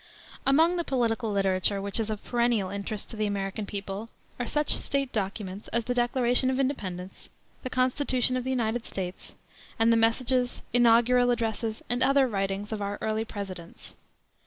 [0.47, 4.75] Among the political literature which is of perennial interest to the American people are such
[4.75, 7.29] State documents as the Declaration of Independence,
[7.61, 9.35] the Constitution of the United States,
[9.77, 13.95] and the messages, inaugural addresses, and other writings of our early presidents.